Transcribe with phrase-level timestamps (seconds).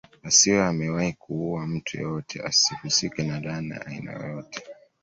[0.27, 4.63] Asiwe amewahi kuua mtu yoyote asihusike na laana ya aina yoyote